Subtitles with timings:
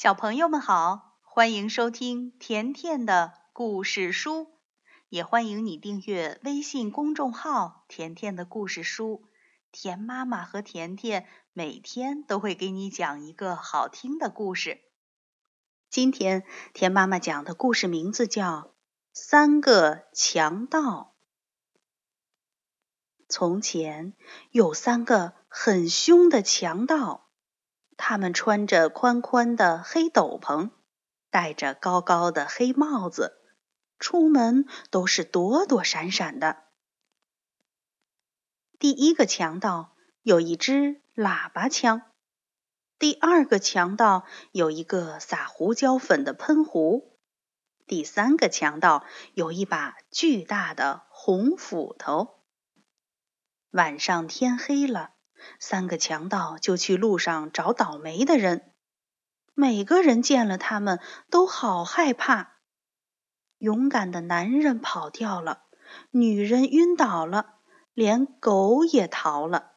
[0.00, 4.46] 小朋友们好，欢迎收听甜甜的故事书，
[5.08, 9.24] 也欢迎你订阅微信公众号“甜甜的故事书”。
[9.72, 14.80] 甜妈妈和甜甜每天都会给你讲一个好听的故事。
[15.90, 16.44] 今天
[16.74, 18.52] 甜妈妈讲的故事名字叫
[19.12, 20.80] 《三个强盗》。
[23.28, 24.14] 从前
[24.52, 27.27] 有三个很凶的强盗。
[27.98, 30.70] 他们穿着宽宽的黑斗篷，
[31.30, 33.42] 戴着高高的黑帽子，
[33.98, 36.62] 出门都是躲躲闪闪的。
[38.78, 42.02] 第一个强盗有一支喇叭枪，
[43.00, 47.18] 第二个强盗有一个撒胡椒粉的喷壶，
[47.86, 52.38] 第三个强盗有一把巨大的红斧头。
[53.72, 55.17] 晚上天黑了。
[55.58, 58.72] 三个强盗就去路上找倒霉的人，
[59.54, 62.56] 每个人见了他们都好害怕。
[63.58, 65.64] 勇敢的男人跑掉了，
[66.10, 67.54] 女人晕倒了，
[67.92, 69.72] 连狗也逃了。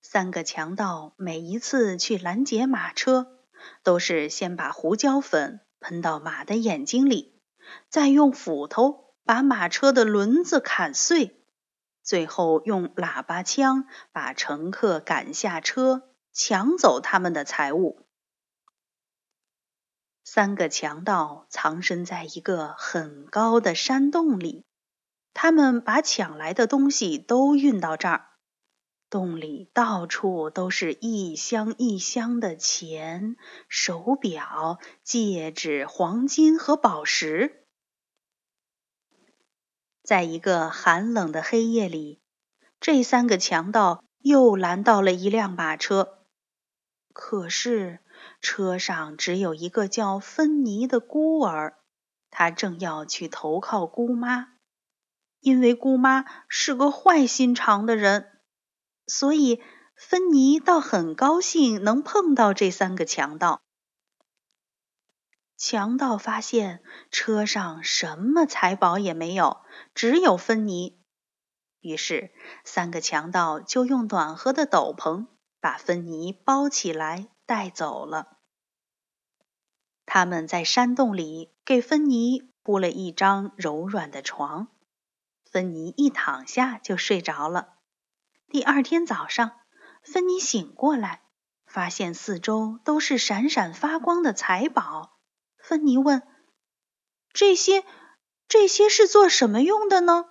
[0.00, 3.40] 三个强盗每一次去拦截马车，
[3.82, 7.40] 都是先把胡椒粉喷到马的眼睛里，
[7.88, 11.41] 再用斧头把马车的轮子砍碎。
[12.02, 18.06] 最后用喇叭枪把乘客赶下车，抢走他们的财物。
[20.24, 24.64] 三个强盗藏身在一个很高的山洞里，
[25.34, 28.28] 他们把抢来的东西都运到这儿。
[29.10, 33.36] 洞里到处都是一箱一箱的钱、
[33.68, 37.61] 手表、戒指、黄金和宝石。
[40.02, 42.20] 在一个寒冷的黑夜里，
[42.80, 46.18] 这三个强盗又拦到了一辆马车。
[47.12, 48.00] 可是
[48.40, 51.78] 车上只有一个叫芬妮的孤儿，
[52.30, 54.48] 他正要去投靠姑妈。
[55.40, 58.30] 因为姑妈是个坏心肠的人，
[59.06, 59.62] 所以
[59.96, 63.61] 芬妮倒很高兴能碰到这三个强盗。
[65.64, 69.62] 强盗发现车上什么财宝也没有，
[69.94, 71.00] 只有芬妮。
[71.80, 72.32] 于是，
[72.64, 75.28] 三个强盗就用暖和的斗篷
[75.60, 78.38] 把芬妮包起来带走了。
[80.04, 84.66] 他们在山洞里给芬妮铺了一张柔软的床，
[85.48, 87.74] 芬妮一躺下就睡着了。
[88.48, 89.52] 第二天早上，
[90.02, 91.22] 芬妮醒过来，
[91.66, 95.11] 发现四周都是闪闪发光的财宝。
[95.72, 96.22] 芬妮问
[97.32, 97.82] ：“这些，
[98.46, 100.26] 这些是做什么用的呢？”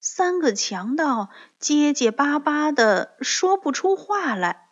[0.00, 1.28] 三个强盗
[1.58, 4.70] 结结巴巴的说不出话来。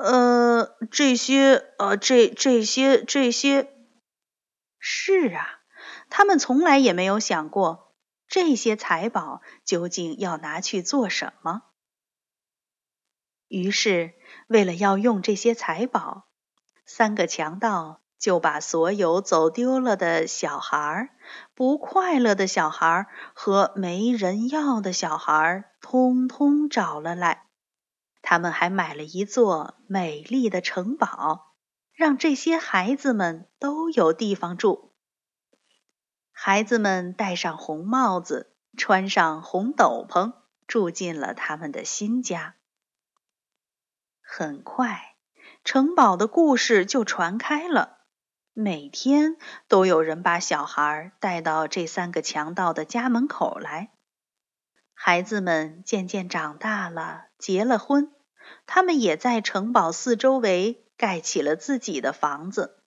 [0.00, 3.72] 呃，这些，呃，这这些这些，
[4.80, 5.60] 是啊，
[6.10, 7.94] 他们从来也没有想过
[8.26, 11.62] 这些财宝究竟要拿去做什么。
[13.46, 14.14] 于是，
[14.48, 16.26] 为了要用这些财宝，
[16.84, 18.00] 三个强盗。
[18.24, 21.10] 就把所有走丢了的小孩、
[21.54, 27.44] 不快乐的小孩和没人要的小孩，通通找了来。
[28.22, 31.52] 他们还买了一座美丽的城堡，
[31.92, 34.94] 让这些孩子们都有地方住。
[36.32, 40.32] 孩子们戴上红帽子，穿上红斗篷，
[40.66, 42.54] 住进了他们的新家。
[44.22, 45.14] 很快，
[45.62, 47.93] 城堡的故事就传开了。
[48.56, 53.90] 每天都有人把小孩带到这三个强盗的家门口来。
[54.94, 58.12] 孩子们渐渐长大了，结了婚，
[58.64, 62.78] 他们也在城堡四周围盖起了自己的房子。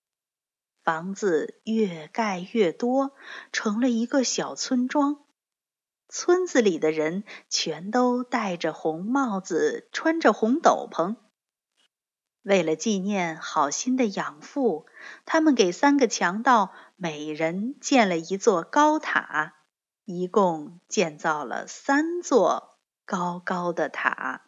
[0.86, 3.12] 房子越盖越多，
[3.52, 5.26] 成了一个小村庄。
[6.08, 11.18] 村子里的人全都戴着红帽子，穿着红斗篷。
[12.48, 14.86] 为了纪念好心的养父，
[15.26, 19.56] 他们给三个强盗每人建了一座高塔，
[20.06, 24.46] 一共建造了三座高高的塔。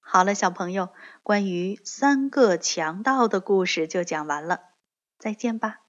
[0.00, 0.88] 好了，小朋友，
[1.22, 4.62] 关于三个强盗的故事就讲完了，
[5.18, 5.83] 再见吧。